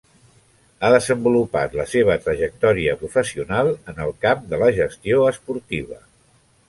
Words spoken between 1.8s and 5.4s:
la seva trajectòria professional en el camp de la gestió